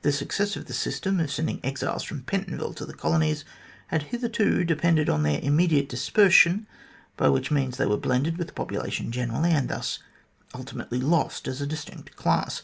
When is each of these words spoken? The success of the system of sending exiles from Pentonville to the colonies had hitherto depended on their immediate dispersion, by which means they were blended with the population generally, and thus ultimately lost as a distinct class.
The 0.00 0.12
success 0.12 0.56
of 0.56 0.64
the 0.64 0.72
system 0.72 1.20
of 1.20 1.30
sending 1.30 1.60
exiles 1.62 2.02
from 2.02 2.22
Pentonville 2.22 2.72
to 2.72 2.86
the 2.86 2.94
colonies 2.94 3.44
had 3.88 4.04
hitherto 4.04 4.64
depended 4.64 5.10
on 5.10 5.24
their 5.24 5.40
immediate 5.42 5.90
dispersion, 5.90 6.66
by 7.18 7.28
which 7.28 7.50
means 7.50 7.76
they 7.76 7.84
were 7.84 7.98
blended 7.98 8.38
with 8.38 8.46
the 8.46 8.54
population 8.54 9.12
generally, 9.12 9.50
and 9.50 9.68
thus 9.68 9.98
ultimately 10.54 11.00
lost 11.00 11.46
as 11.46 11.60
a 11.60 11.66
distinct 11.66 12.16
class. 12.16 12.62